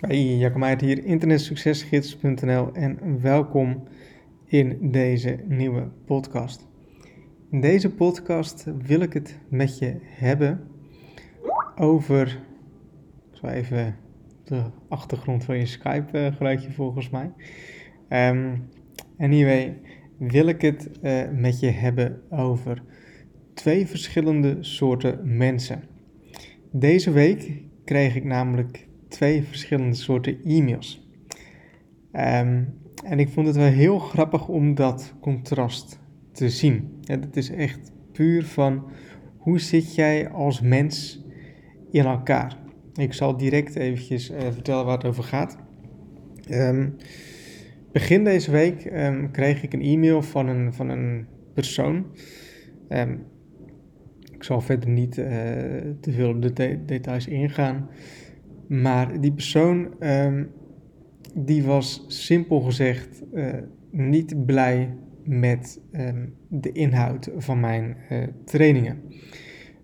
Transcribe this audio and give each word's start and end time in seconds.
Hey, 0.00 0.36
Jacco 0.36 0.58
Meijert 0.58 0.80
hier, 0.80 1.04
internetsuccesgids.nl 1.04 2.72
en 2.72 3.20
welkom 3.20 3.82
in 4.44 4.90
deze 4.90 5.38
nieuwe 5.48 5.88
podcast. 6.06 6.66
In 7.50 7.60
deze 7.60 7.90
podcast 7.90 8.64
wil 8.82 9.00
ik 9.00 9.12
het 9.12 9.38
met 9.48 9.78
je 9.78 9.96
hebben 10.02 10.60
over, 11.76 12.40
ik 13.32 13.36
zal 13.36 13.50
even 13.50 13.96
de 14.44 14.62
achtergrond 14.88 15.44
van 15.44 15.58
je 15.58 15.66
Skype 15.66 16.18
uh, 16.18 16.36
geluidje 16.36 16.72
volgens 16.72 17.10
mij. 17.10 17.32
Um, 18.30 18.68
anyway, 19.18 19.80
wil 20.18 20.46
ik 20.46 20.60
het 20.60 20.90
uh, 21.02 21.22
met 21.32 21.60
je 21.60 21.70
hebben 21.70 22.22
over 22.30 22.82
twee 23.54 23.86
verschillende 23.86 24.56
soorten 24.60 25.36
mensen. 25.36 25.82
Deze 26.72 27.10
week 27.10 27.62
kreeg 27.84 28.16
ik 28.16 28.24
namelijk 28.24 28.86
twee 29.16 29.42
verschillende 29.42 29.96
soorten 29.96 30.38
e-mails. 30.44 31.08
Ehm, 32.12 32.62
en 33.04 33.18
ik 33.18 33.28
vond 33.28 33.46
het 33.46 33.56
wel 33.56 33.66
heel 33.66 33.98
grappig 33.98 34.48
om 34.48 34.74
dat 34.74 35.14
contrast 35.20 36.00
te 36.32 36.50
zien. 36.50 36.98
Ja, 37.00 37.18
het 37.18 37.36
is 37.36 37.50
echt 37.50 37.92
puur 38.12 38.44
van 38.44 38.84
hoe 39.36 39.58
zit 39.58 39.94
jij 39.94 40.30
als 40.30 40.60
mens 40.60 41.24
in 41.90 42.04
elkaar. 42.04 42.56
Ik 42.94 43.12
zal 43.12 43.36
direct 43.36 43.76
eventjes 43.76 44.30
uh, 44.30 44.38
vertellen 44.40 44.84
waar 44.84 44.96
het 44.96 45.06
over 45.06 45.24
gaat. 45.24 45.56
Um, 46.50 46.96
begin 47.92 48.24
deze 48.24 48.50
week 48.50 48.84
um, 48.84 49.30
kreeg 49.30 49.62
ik 49.62 49.72
een 49.72 49.82
e-mail 49.82 50.22
van 50.22 50.48
een, 50.48 50.72
van 50.72 50.88
een 50.88 51.26
persoon. 51.54 52.06
ik 54.32 54.44
zal 54.44 54.60
verder 54.60 54.88
niet 54.88 55.18
uh, 55.18 55.26
te 56.00 56.12
veel 56.12 56.28
op 56.28 56.42
de 56.42 56.84
details 56.84 57.26
ingaan. 57.26 57.88
Maar 58.66 59.20
die 59.20 59.32
persoon, 59.32 59.88
um, 60.00 60.50
die 61.34 61.62
was 61.62 62.04
simpel 62.08 62.60
gezegd 62.60 63.22
uh, 63.34 63.48
niet 63.90 64.46
blij 64.46 64.94
met 65.24 65.80
um, 65.92 66.34
de 66.48 66.72
inhoud 66.72 67.30
van 67.36 67.60
mijn 67.60 67.96
uh, 68.10 68.22
trainingen. 68.44 69.02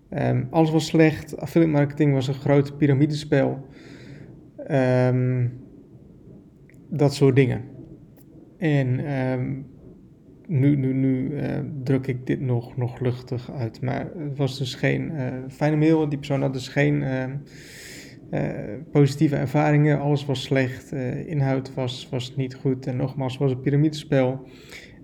Um, 0.09 0.47
alles 0.49 0.71
was 0.71 0.85
slecht, 0.85 1.37
affiliate 1.37 1.73
marketing 1.77 2.13
was 2.13 2.27
een 2.27 2.33
groot 2.33 2.77
piramidespel. 2.77 3.67
dat 6.89 7.13
soort 7.13 7.35
dingen. 7.35 7.61
En 8.57 8.95
nu, 10.47 10.75
nu, 10.75 10.93
nu 10.93 11.31
druk 11.83 12.07
ik 12.07 12.27
dit 12.27 12.41
nog, 12.41 12.77
nog 12.77 12.99
luchtig 12.99 13.51
uit. 13.51 13.81
Maar 13.81 14.11
het 14.17 14.37
was 14.37 14.57
dus 14.57 14.75
geen 14.75 15.11
uh, 15.11 15.27
fijne 15.49 15.75
mail. 15.75 16.09
Die 16.09 16.17
persoon 16.17 16.41
had 16.41 16.53
dus 16.53 16.67
geen 16.67 17.03
positieve 18.91 19.35
ervaringen, 19.35 19.99
alles 19.99 20.25
was 20.25 20.43
slecht, 20.43 20.93
uh, 20.93 21.27
inhoud 21.27 21.73
was, 21.73 22.07
was 22.11 22.35
niet 22.35 22.55
goed 22.55 22.87
en 22.87 22.95
nogmaals, 22.95 23.33
het 23.33 23.41
was 23.41 23.51
een 23.51 23.61
piramidespel. 23.61 24.47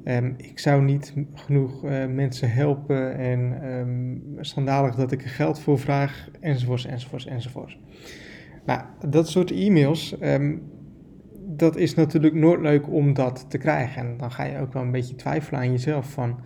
Um, 0.06 0.34
ik 0.38 0.60
zou 0.60 0.84
niet 0.84 1.14
genoeg 1.34 1.86
uh, 1.86 2.06
mensen 2.06 2.52
helpen 2.52 3.18
en 3.18 3.72
um, 3.72 4.24
schandalig 4.40 4.96
dat 4.96 5.12
ik 5.12 5.24
er 5.24 5.30
geld 5.30 5.60
voor 5.60 5.80
vraag, 5.80 6.30
enzovoorts, 6.40 6.86
enzovoorts, 6.86 7.26
enzovoorts. 7.26 7.80
Nou, 8.66 8.82
dat 9.10 9.30
soort 9.30 9.52
e-mails, 9.52 10.16
um, 10.22 10.62
dat 11.48 11.76
is 11.76 11.96
natuurlijk 11.96 12.34
nooit 12.34 12.62
leuk 12.62 12.90
om 12.94 13.14
dat 13.14 13.46
te 13.50 13.58
krijgen. 13.58 14.02
En 14.02 14.18
dan 14.18 14.32
ga 14.32 14.44
je 14.44 14.60
ook 14.60 14.74
wel 14.74 14.82
een 14.82 14.92
beetje 14.92 15.16
twijfelen 15.16 15.60
aan 15.60 15.72
jezelf 15.72 16.12
van, 16.12 16.40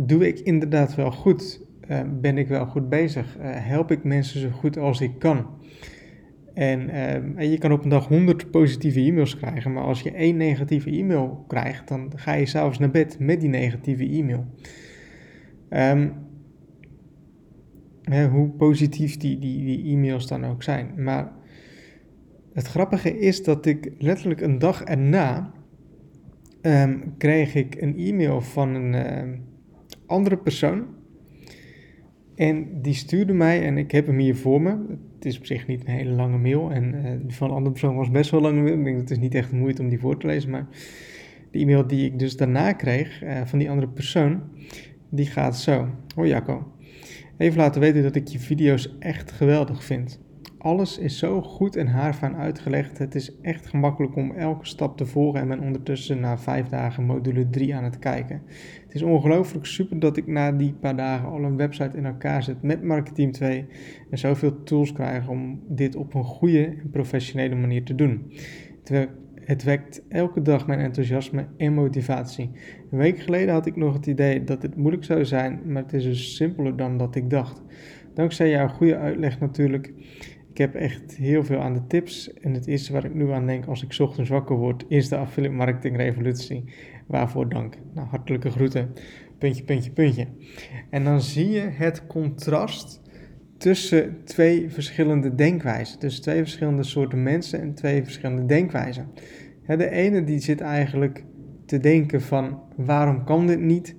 doe 0.00 0.26
ik 0.26 0.38
inderdaad 0.38 0.94
wel 0.94 1.10
goed? 1.10 1.63
Ben 2.20 2.38
ik 2.38 2.48
wel 2.48 2.66
goed 2.66 2.88
bezig? 2.88 3.36
help 3.40 3.90
ik 3.90 4.04
mensen 4.04 4.40
zo 4.40 4.48
goed 4.50 4.78
als 4.78 5.00
ik 5.00 5.18
kan? 5.18 5.46
En, 6.54 6.88
ehm, 6.88 7.36
en, 7.36 7.50
je 7.50 7.58
kan 7.58 7.72
op 7.72 7.84
een 7.84 7.90
dag 7.90 8.08
100 8.08 8.50
positieve 8.50 9.00
e-mails 9.00 9.36
krijgen, 9.36 9.72
maar 9.72 9.82
als 9.82 10.00
je 10.00 10.10
één 10.10 10.36
negatieve 10.36 10.90
e-mail 10.90 11.44
krijgt, 11.48 11.88
dan 11.88 12.12
ga 12.16 12.32
je 12.32 12.46
s'avonds 12.46 12.78
naar 12.78 12.90
bed 12.90 13.18
met 13.18 13.40
die 13.40 13.48
negatieve 13.48 14.08
e-mail. 14.08 14.46
Um, 15.70 16.12
hoe 18.30 18.48
positief 18.48 19.16
die, 19.16 19.38
die, 19.38 19.64
die 19.64 19.94
e-mails 19.94 20.26
dan 20.26 20.44
ook 20.44 20.62
zijn. 20.62 20.92
Maar 20.96 21.32
het 22.52 22.66
grappige 22.66 23.18
is 23.18 23.44
dat 23.44 23.66
ik 23.66 23.92
letterlijk 23.98 24.40
een 24.40 24.58
dag 24.58 24.82
erna 24.82 25.52
um, 26.62 27.16
kreeg 27.18 27.54
ik 27.54 27.74
een 27.80 27.98
e-mail 27.98 28.40
van 28.40 28.74
een 28.74 29.42
andere 30.06 30.36
persoon. 30.36 30.84
En 32.34 32.82
die 32.82 32.94
stuurde 32.94 33.32
mij, 33.32 33.62
en 33.62 33.78
ik 33.78 33.90
heb 33.90 34.06
hem 34.06 34.18
hier 34.18 34.36
voor 34.36 34.62
me 34.62 34.76
het 35.24 35.32
is 35.32 35.38
op 35.38 35.46
zich 35.46 35.66
niet 35.66 35.80
een 35.80 35.94
hele 35.94 36.10
lange 36.10 36.38
mail. 36.38 36.70
En 36.70 36.94
uh, 36.94 37.10
van 37.34 37.48
een 37.48 37.54
andere 37.54 37.70
persoon 37.70 37.96
was 37.96 38.10
best 38.10 38.30
wel 38.30 38.40
lang 38.40 38.62
mail. 38.62 38.78
Ik 38.78 38.84
denk 38.84 38.96
dat 38.96 39.08
het 39.08 39.10
is 39.10 39.18
niet 39.18 39.34
echt 39.34 39.52
moeite 39.52 39.82
om 39.82 39.88
die 39.88 39.98
voor 39.98 40.18
te 40.18 40.26
lezen. 40.26 40.50
Maar 40.50 40.66
de 41.50 41.58
e-mail 41.58 41.86
die 41.86 42.04
ik 42.04 42.18
dus 42.18 42.36
daarna 42.36 42.72
kreeg 42.72 43.22
uh, 43.22 43.40
van 43.44 43.58
die 43.58 43.70
andere 43.70 43.88
persoon, 43.88 44.42
die 45.08 45.26
gaat 45.26 45.58
zo. 45.58 45.88
Hoi 46.14 46.28
Jacco, 46.28 46.72
even 47.36 47.58
laten 47.58 47.80
weten 47.80 48.02
dat 48.02 48.14
ik 48.14 48.28
je 48.28 48.38
video's 48.38 48.96
echt 48.98 49.32
geweldig 49.32 49.84
vind. 49.84 50.20
Alles 50.64 50.98
is 50.98 51.18
zo 51.18 51.42
goed 51.42 51.76
en 51.76 51.86
haarfijn 51.86 52.36
uitgelegd. 52.36 52.98
Het 52.98 53.14
is 53.14 53.40
echt 53.40 53.66
gemakkelijk 53.66 54.16
om 54.16 54.30
elke 54.30 54.66
stap 54.66 54.96
te 54.96 55.06
volgen 55.06 55.40
en 55.40 55.48
ben 55.48 55.60
ondertussen 55.60 56.20
na 56.20 56.38
vijf 56.38 56.66
dagen 56.68 57.04
module 57.04 57.50
3 57.50 57.74
aan 57.74 57.84
het 57.84 57.98
kijken. 57.98 58.42
Het 58.84 58.94
is 58.94 59.02
ongelooflijk 59.02 59.66
super 59.66 59.98
dat 59.98 60.16
ik 60.16 60.26
na 60.26 60.52
die 60.52 60.72
paar 60.72 60.96
dagen 60.96 61.28
al 61.28 61.44
een 61.44 61.56
website 61.56 61.96
in 61.96 62.06
elkaar 62.06 62.42
zet 62.42 62.62
met 62.62 62.82
Marketing 62.82 63.32
2 63.32 63.66
en 64.10 64.18
zoveel 64.18 64.62
tools 64.62 64.92
krijg 64.92 65.28
om 65.28 65.60
dit 65.68 65.96
op 65.96 66.14
een 66.14 66.24
goede 66.24 66.64
en 66.64 66.90
professionele 66.90 67.54
manier 67.54 67.84
te 67.84 67.94
doen. 67.94 68.32
Het 69.34 69.62
wekt 69.62 70.02
elke 70.08 70.42
dag 70.42 70.66
mijn 70.66 70.80
enthousiasme 70.80 71.46
en 71.56 71.74
motivatie. 71.74 72.50
Een 72.90 72.98
week 72.98 73.18
geleden 73.18 73.54
had 73.54 73.66
ik 73.66 73.76
nog 73.76 73.94
het 73.94 74.06
idee 74.06 74.44
dat 74.44 74.62
het 74.62 74.76
moeilijk 74.76 75.04
zou 75.04 75.24
zijn, 75.24 75.60
maar 75.66 75.82
het 75.82 75.92
is 75.92 76.04
dus 76.04 76.36
simpeler 76.36 76.76
dan 76.76 76.98
dat 76.98 77.14
ik 77.14 77.30
dacht. 77.30 77.62
Dankzij 78.14 78.50
jouw 78.50 78.68
goede 78.68 78.96
uitleg 78.96 79.40
natuurlijk 79.40 79.92
ik 80.54 80.60
heb 80.60 80.74
echt 80.74 81.16
heel 81.16 81.44
veel 81.44 81.58
aan 81.58 81.72
de 81.72 81.86
tips. 81.86 82.32
En 82.32 82.54
het 82.54 82.66
eerste 82.66 82.92
waar 82.92 83.04
ik 83.04 83.14
nu 83.14 83.30
aan 83.30 83.46
denk 83.46 83.66
als 83.66 83.82
ik 83.82 83.96
ochtends 83.98 84.30
wakker 84.30 84.56
word, 84.56 84.84
is 84.88 85.08
de 85.08 85.16
affiliate 85.16 85.56
marketing 85.56 85.96
revolutie. 85.96 86.64
Waarvoor 87.06 87.48
dank. 87.48 87.74
Nou, 87.94 88.08
hartelijke 88.08 88.50
groeten. 88.50 88.92
Puntje, 89.38 89.64
puntje, 89.64 89.90
puntje. 89.90 90.26
En 90.90 91.04
dan 91.04 91.20
zie 91.20 91.50
je 91.50 91.60
het 91.60 92.06
contrast 92.06 93.00
tussen 93.58 94.16
twee 94.24 94.70
verschillende 94.70 95.34
denkwijzen. 95.34 96.00
Dus 96.00 96.20
twee 96.20 96.38
verschillende 96.38 96.82
soorten 96.82 97.22
mensen 97.22 97.60
en 97.60 97.74
twee 97.74 98.02
verschillende 98.02 98.46
denkwijzen. 98.46 99.06
de 99.66 99.90
ene 99.90 100.24
die 100.24 100.38
zit 100.38 100.60
eigenlijk 100.60 101.24
te 101.66 101.78
denken 101.78 102.20
van 102.20 102.60
waarom 102.76 103.24
kan 103.24 103.46
dit 103.46 103.60
niet? 103.60 103.96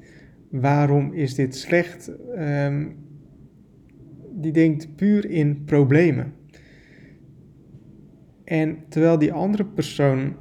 Waarom 0.50 1.14
is 1.14 1.36
dit 1.36 1.56
slecht? 1.56 2.12
Um, 2.38 2.96
die 4.36 4.52
denkt 4.52 4.96
puur 4.96 5.30
in 5.30 5.64
problemen. 5.64 6.34
En 8.46 8.78
terwijl 8.90 9.18
die 9.18 9.34
andere 9.34 9.66
persoon 9.66 10.36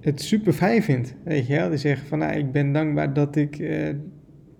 het 0.00 0.20
super 0.22 0.52
fijn 0.52 0.82
vindt, 0.82 1.16
weet 1.24 1.46
je 1.46 1.56
wel. 1.56 1.68
Die 1.68 1.78
zegt 1.78 2.06
van, 2.06 2.18
nou, 2.18 2.32
ik 2.32 2.52
ben 2.52 2.72
dankbaar 2.72 3.12
dat 3.12 3.36
ik 3.36 3.58
uh, 3.58 3.88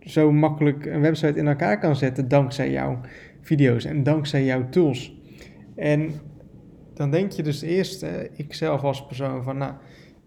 zo 0.00 0.32
makkelijk 0.32 0.86
een 0.86 1.00
website 1.00 1.38
in 1.38 1.48
elkaar 1.48 1.78
kan 1.78 1.96
zetten 1.96 2.28
dankzij 2.28 2.70
jouw 2.70 3.00
video's 3.40 3.84
en 3.84 4.02
dankzij 4.02 4.44
jouw 4.44 4.68
tools. 4.68 5.18
En 5.76 6.10
dan 6.94 7.10
denk 7.10 7.32
je 7.32 7.42
dus 7.42 7.62
eerst, 7.62 8.02
uh, 8.02 8.10
ik 8.32 8.54
zelf 8.54 8.82
als 8.82 9.06
persoon, 9.06 9.42
van, 9.42 9.58
nou, 9.58 9.74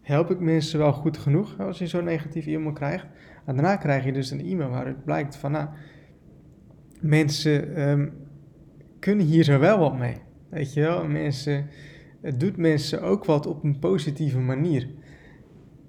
help 0.02 0.32
ik 0.32 0.40
mensen 0.40 0.80
wel 0.80 0.94
goed 0.94 1.18
genoeg 1.18 1.60
als 1.60 1.80
je 1.80 1.88
zo'n 1.88 2.04
negatief 2.04 2.48
e-mail 2.48 2.74
krijgt? 2.74 3.06
En 3.46 3.56
daarna 3.56 3.76
krijg 3.76 4.06
je 4.06 4.12
dus 4.12 4.32
een 4.32 4.46
e-mail 4.46 4.70
waaruit 4.70 5.04
blijkt 5.06 5.36
van, 5.36 5.52
nou, 5.52 5.68
mensen 7.00 7.90
um, 7.90 8.14
kunnen 9.00 9.26
hier 9.26 9.44
zo 9.44 9.60
wel 9.60 9.80
wat 9.80 9.98
mee. 9.98 10.16
Weet 10.50 10.74
je 10.74 10.82
wel, 10.82 11.08
mensen 11.08 11.66
het 12.24 12.40
doet 12.40 12.58
mensen 12.58 13.02
ook 13.02 13.26
wat 13.26 13.46
op 13.46 13.64
een 13.64 13.80
positieve 13.80 14.40
manier. 14.40 14.88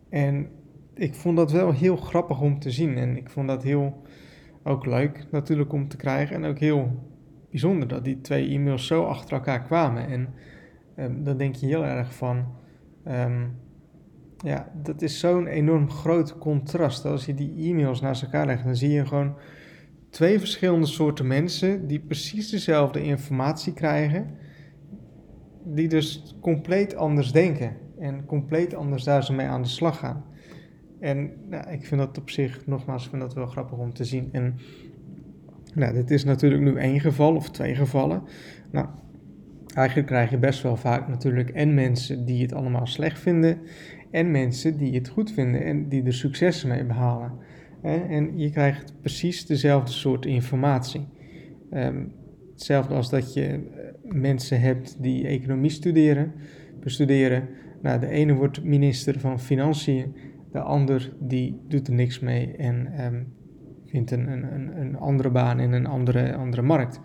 En 0.08 0.48
ik 0.94 1.14
vond 1.14 1.36
dat 1.36 1.52
wel 1.52 1.72
heel 1.72 1.96
grappig 1.96 2.40
om 2.40 2.58
te 2.58 2.70
zien. 2.70 2.96
En 2.96 3.16
ik 3.16 3.30
vond 3.30 3.48
dat 3.48 3.62
heel 3.62 4.02
ook 4.62 4.86
leuk 4.86 5.26
natuurlijk 5.30 5.72
om 5.72 5.88
te 5.88 5.96
krijgen. 5.96 6.36
En 6.36 6.44
ook 6.44 6.58
heel 6.58 7.08
bijzonder 7.50 7.88
dat 7.88 8.04
die 8.04 8.20
twee 8.20 8.48
e-mails 8.48 8.86
zo 8.86 9.04
achter 9.04 9.32
elkaar 9.32 9.62
kwamen. 9.62 10.06
En 10.06 10.34
um, 10.98 11.24
dan 11.24 11.36
denk 11.36 11.54
je 11.54 11.66
heel 11.66 11.84
erg 11.84 12.14
van. 12.14 12.46
Um, 13.08 13.56
ja, 14.36 14.72
dat 14.82 15.02
is 15.02 15.18
zo'n 15.18 15.46
enorm 15.46 15.90
groot 15.90 16.38
contrast. 16.38 17.04
Als 17.04 17.26
je 17.26 17.34
die 17.34 17.70
e-mails 17.70 18.00
naast 18.00 18.22
elkaar 18.22 18.46
legt, 18.46 18.64
dan 18.64 18.76
zie 18.76 18.90
je 18.90 19.06
gewoon 19.06 19.36
twee 20.10 20.38
verschillende 20.38 20.86
soorten 20.86 21.26
mensen 21.26 21.86
die 21.86 22.00
precies 22.00 22.50
dezelfde 22.50 23.02
informatie 23.02 23.72
krijgen 23.72 24.36
die 25.64 25.88
dus 25.88 26.34
compleet 26.40 26.96
anders 26.96 27.32
denken 27.32 27.76
en 27.98 28.24
compleet 28.24 28.74
anders 28.74 29.04
daar 29.04 29.24
zo 29.24 29.34
mee 29.34 29.46
aan 29.46 29.62
de 29.62 29.68
slag 29.68 29.98
gaan. 29.98 30.24
En 31.00 31.30
nou, 31.48 31.70
ik 31.70 31.86
vind 31.86 32.00
dat 32.00 32.18
op 32.18 32.30
zich, 32.30 32.66
nogmaals, 32.66 33.04
ik 33.04 33.10
vind 33.10 33.22
dat 33.22 33.34
wel 33.34 33.46
grappig 33.46 33.78
om 33.78 33.92
te 33.92 34.04
zien. 34.04 34.28
En 34.32 34.58
nou, 35.74 35.92
dit 35.92 36.10
is 36.10 36.24
natuurlijk 36.24 36.62
nu 36.62 36.76
één 36.76 37.00
geval 37.00 37.34
of 37.34 37.50
twee 37.50 37.74
gevallen. 37.74 38.22
Nou, 38.70 38.86
eigenlijk 39.74 40.08
krijg 40.08 40.30
je 40.30 40.38
best 40.38 40.62
wel 40.62 40.76
vaak 40.76 41.08
natuurlijk 41.08 41.50
en 41.50 41.74
mensen 41.74 42.24
die 42.24 42.42
het 42.42 42.52
allemaal 42.52 42.86
slecht 42.86 43.20
vinden 43.20 43.58
en 44.10 44.30
mensen 44.30 44.76
die 44.76 44.94
het 44.94 45.08
goed 45.08 45.32
vinden 45.32 45.64
en 45.64 45.88
die 45.88 46.02
er 46.02 46.14
successen 46.14 46.68
mee 46.68 46.84
behalen. 46.84 47.32
En 47.82 48.38
je 48.38 48.50
krijgt 48.50 48.94
precies 49.00 49.46
dezelfde 49.46 49.92
soort 49.92 50.26
informatie. 50.26 51.08
Um, 51.72 52.12
hetzelfde 52.54 52.94
als 52.94 53.10
dat 53.10 53.34
je 53.34 53.46
eh, 53.46 53.58
mensen 54.02 54.60
hebt 54.60 55.02
die 55.02 55.26
economie 55.26 55.70
studeren, 55.70 56.32
bestuderen. 56.80 57.48
Nou, 57.82 58.00
de 58.00 58.08
ene 58.08 58.34
wordt 58.34 58.64
minister 58.64 59.20
van 59.20 59.40
Financiën, 59.40 60.14
de 60.52 60.60
ander 60.60 61.12
die 61.20 61.60
doet 61.68 61.88
er 61.88 61.94
niks 61.94 62.20
mee 62.20 62.56
en 62.56 63.04
um, 63.04 63.32
vindt 63.86 64.10
een, 64.10 64.28
een, 64.28 64.80
een 64.80 64.96
andere 64.96 65.30
baan 65.30 65.60
in 65.60 65.72
een 65.72 65.86
andere, 65.86 66.34
andere 66.34 66.62
markt. 66.62 67.00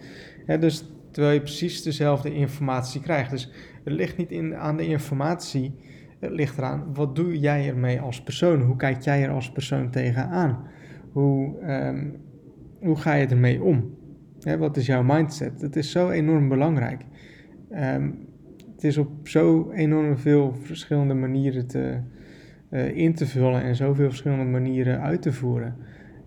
dus 0.60 0.86
terwijl 1.12 1.34
je 1.34 1.42
precies 1.42 1.84
dezelfde 1.84 2.34
informatie 2.34 3.02
krijgt. 3.02 3.32
Dus 3.32 3.52
het 3.84 3.94
ligt 3.94 4.18
niet 4.18 4.32
in, 4.32 4.56
aan 4.56 4.78
de 4.78 4.88
informatie, 4.88 5.76
het 6.20 6.32
ligt 6.32 6.58
eraan 6.58 6.94
wat 6.94 7.16
doe 7.16 7.40
jij 7.40 7.68
ermee 7.68 8.00
als 8.00 8.24
persoon? 8.24 8.62
Hoe 8.62 8.76
kijk 8.76 9.02
jij 9.02 9.24
er 9.24 9.30
als 9.30 9.52
persoon 9.52 9.90
tegenaan? 9.90 10.68
Hoe, 11.12 11.62
um, 11.62 12.18
hoe 12.80 12.96
ga 12.96 13.14
je 13.14 13.28
ermee 13.28 13.64
om? 13.64 13.98
Wat 14.58 14.78
is 14.78 14.86
jouw 14.86 15.04
mindset? 15.04 15.62
Het 15.62 15.76
is 15.76 15.92
zo 15.92 16.10
enorm 16.10 16.50
belangrijk. 16.50 17.02
Um, 17.72 18.28
het 18.76 18.84
is 18.84 18.98
op 18.98 19.28
zo 19.28 19.72
enorm 19.72 20.18
veel 20.18 20.56
verschillende 20.62 21.14
manieren 21.14 21.68
te, 21.68 22.00
uh, 22.72 22.98
in 22.98 23.14
te 23.14 23.26
vullen 23.26 23.62
en 23.62 23.76
zoveel 23.76 24.08
verschillende 24.08 24.46
manieren 24.46 25.02
uit 25.02 25.22
te 25.22 25.34
voeren. 25.34 25.76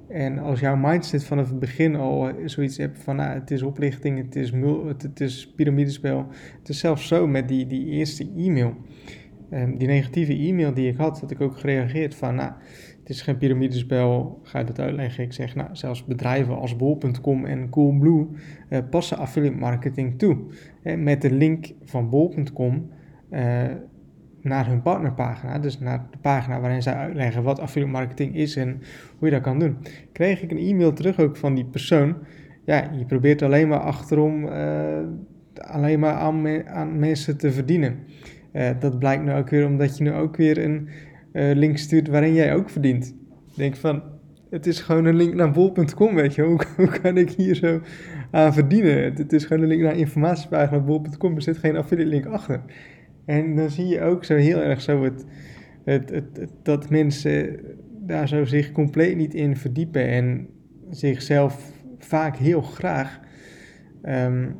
En 0.09 0.38
als 0.38 0.61
jouw 0.61 0.76
mindset 0.76 1.25
vanaf 1.25 1.49
het 1.49 1.59
begin 1.59 1.97
al 1.97 2.32
zoiets 2.44 2.76
hebt 2.76 2.99
van 2.99 3.17
nou, 3.17 3.35
het 3.35 3.50
is 3.50 3.62
oplichting, 3.62 4.19
het 4.19 4.37
is, 4.37 4.50
het, 4.87 5.03
het 5.03 5.20
is 5.20 5.53
piramidespel. 5.56 6.26
Het 6.59 6.69
is 6.69 6.79
zelfs 6.79 7.09
zo 7.09 7.26
met 7.26 7.49
die, 7.49 7.67
die 7.67 7.87
eerste 7.87 8.31
e-mail. 8.37 8.75
Um, 9.53 9.79
die 9.79 9.88
negatieve 9.88 10.32
e-mail 10.32 10.75
die 10.75 10.88
ik 10.88 10.97
had, 10.97 11.20
had 11.20 11.31
ik 11.31 11.41
ook 11.41 11.59
gereageerd 11.59 12.14
van 12.14 12.35
nou, 12.35 12.53
het 13.02 13.10
is 13.10 13.22
geen 13.22 13.38
piramidespel, 13.38 14.40
ga 14.43 14.58
je 14.58 14.64
dat 14.64 14.81
uitleggen? 14.81 15.25
Ik 15.25 15.32
zeg 15.32 15.54
nou, 15.54 15.69
zelfs 15.72 16.04
bedrijven 16.04 16.58
als 16.58 16.76
bol.com 16.76 17.44
en 17.44 17.69
Coolblue 17.69 18.26
uh, 18.70 18.78
passen 18.90 19.19
affiliate 19.19 19.56
marketing 19.56 20.19
toe. 20.19 20.37
met 20.82 21.22
de 21.22 21.31
link 21.31 21.72
van 21.84 22.10
bol.com 22.10 22.90
uh, 23.31 23.64
naar 24.43 24.66
hun 24.66 24.82
partnerpagina, 24.82 25.58
dus 25.58 25.78
naar 25.78 26.06
de 26.10 26.19
pagina 26.19 26.60
waarin 26.60 26.82
zij 26.82 26.94
uitleggen 26.94 27.43
wat 27.43 27.60
affiliate 27.60 27.96
marketing 27.96 28.37
is 28.37 28.56
en 28.56 28.81
hoe 29.19 29.28
je 29.28 29.34
dat 29.34 29.43
kan 29.43 29.58
doen, 29.58 29.76
kreeg 30.12 30.43
ik 30.43 30.50
een 30.50 30.58
e-mail 30.58 30.93
terug 30.93 31.20
ook 31.20 31.37
van 31.37 31.54
die 31.54 31.64
persoon. 31.64 32.16
Ja, 32.64 32.90
je 32.99 33.04
probeert 33.04 33.43
alleen 33.43 33.69
maar 33.69 33.78
achterom, 33.78 34.44
uh, 34.44 34.99
alleen 35.54 36.00
maar 36.00 36.14
aan, 36.14 36.66
aan, 36.66 36.99
mensen 36.99 37.38
te 37.38 37.52
verdienen. 37.52 37.99
Uh, 38.52 38.70
dat 38.78 38.99
blijkt 38.99 39.25
nu 39.25 39.32
ook 39.32 39.50
weer 39.50 39.66
omdat 39.66 39.96
je 39.99 40.04
nu 40.04 40.12
ook 40.12 40.37
weer 40.37 40.64
een 40.64 40.88
link 41.32 41.79
stuurt 41.79 42.08
waarin 42.08 42.34
jij 42.34 42.55
ook 42.55 42.70
verdient. 42.70 43.14
Denk 43.56 43.76
van, 43.76 44.02
het 44.50 44.67
is 44.67 44.81
gewoon 44.81 45.05
een 45.05 45.17
link 45.17 45.34
naar 45.34 45.50
bol.com, 45.50 46.14
weet 46.14 46.34
je. 46.34 46.43
Hoe, 46.43 46.61
hoe, 46.76 47.00
kan 47.00 47.17
ik 47.17 47.31
hier 47.31 47.55
zo 47.55 47.81
aan 48.31 48.52
verdienen? 48.52 49.02
Het, 49.14 49.32
is 49.32 49.44
gewoon 49.44 49.62
een 49.62 49.69
link 49.69 49.82
naar 49.82 49.96
informatiepagina 49.96 50.81
bol.com, 50.81 51.34
er 51.34 51.43
zit 51.43 51.58
geen 51.58 51.76
affiliate 51.76 52.11
link 52.11 52.26
achter. 52.26 52.61
En 53.25 53.56
dan 53.56 53.70
zie 53.70 53.87
je 53.87 54.00
ook 54.00 54.25
zo 54.25 54.34
heel 54.34 54.62
erg 54.62 54.81
zo 54.81 55.05
het, 55.05 55.25
het, 55.84 56.11
het, 56.11 56.50
dat 56.62 56.90
mensen 56.90 57.61
daar 58.00 58.28
zo 58.28 58.44
zich 58.44 58.73
compleet 58.73 59.17
niet 59.17 59.35
in 59.35 59.56
verdiepen 59.56 60.08
en 60.08 60.49
zichzelf 60.90 61.73
vaak 61.99 62.37
heel 62.37 62.62
graag 62.62 63.20
um, 64.05 64.56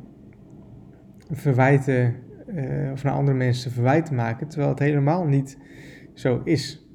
verwijten, 1.31 2.15
uh, 2.55 2.91
of 2.91 3.03
naar 3.03 3.13
andere 3.13 3.37
mensen 3.37 3.71
verwijten 3.71 4.15
maken, 4.15 4.47
terwijl 4.47 4.69
het 4.69 4.79
helemaal 4.79 5.25
niet 5.25 5.57
zo 6.13 6.41
is. 6.43 6.87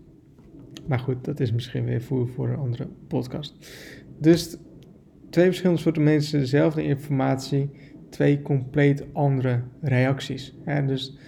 Maar 0.87 0.99
goed, 0.99 1.25
dat 1.25 1.41
is 1.41 1.53
misschien 1.53 1.85
weer 1.85 2.03
voor, 2.03 2.29
voor 2.29 2.49
een 2.49 2.59
andere 2.59 2.89
podcast. 3.09 3.57
Dus 4.19 4.57
twee 5.31 5.47
verschillende 5.47 5.81
soorten 5.81 6.03
mensen, 6.03 6.39
dezelfde 6.39 6.83
informatie, 6.83 7.71
twee 8.11 8.43
compleet 8.43 9.05
andere 9.13 9.63
reacties. 9.81 10.55
En 10.65 10.87
dus 10.87 11.19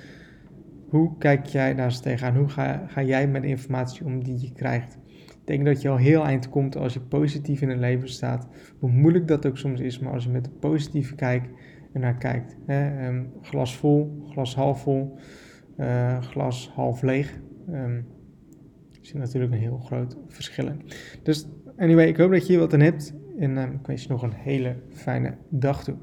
hoe 0.88 1.18
kijk 1.18 1.46
jij 1.46 1.74
daar 1.74 1.84
eens 1.84 2.00
tegenaan? 2.00 2.36
Hoe 2.36 2.48
ga, 2.48 2.84
ga 2.86 3.02
jij 3.02 3.28
met 3.28 3.42
de 3.42 3.48
informatie 3.48 4.04
om 4.04 4.24
die 4.24 4.40
je 4.40 4.52
krijgt? 4.52 4.98
Ik 5.16 5.46
denk 5.46 5.64
dat 5.64 5.82
je 5.82 5.88
al 5.88 5.96
heel 5.96 6.24
eind 6.24 6.48
komt 6.48 6.76
als 6.76 6.94
je 6.94 7.00
positief 7.00 7.60
in 7.60 7.68
het 7.68 7.78
leven 7.78 8.08
staat. 8.08 8.48
Hoe 8.78 8.90
moeilijk 8.90 9.28
dat 9.28 9.46
ook 9.46 9.58
soms 9.58 9.80
is, 9.80 9.98
maar 9.98 10.12
als 10.12 10.24
je 10.24 10.30
met 10.30 10.46
een 10.46 10.58
positieve 10.58 11.14
kijk 11.14 11.48
ernaar 11.92 12.16
kijkt. 12.16 12.56
Hè? 12.66 13.08
Um, 13.08 13.32
glas 13.42 13.76
vol, 13.76 14.22
glas 14.30 14.54
half 14.54 14.82
vol, 14.82 15.16
uh, 15.76 16.22
glas 16.22 16.70
half 16.74 17.02
leeg. 17.02 17.40
Um, 17.72 18.06
er 18.90 19.06
zit 19.06 19.14
natuurlijk 19.14 19.52
een 19.52 19.58
heel 19.58 19.78
groot 19.78 20.16
verschil 20.28 20.66
in. 20.66 20.82
Dus 21.22 21.46
anyway, 21.76 22.06
ik 22.06 22.16
hoop 22.16 22.30
dat 22.30 22.46
je 22.46 22.52
hier 22.52 22.58
wat 22.58 22.74
aan 22.74 22.80
hebt. 22.80 23.14
En 23.38 23.58
um, 23.58 23.72
ik 23.72 23.86
wens 23.86 24.02
je 24.02 24.08
nog 24.08 24.22
een 24.22 24.32
hele 24.32 24.76
fijne 24.88 25.36
dag 25.48 25.84
toe. 25.84 25.96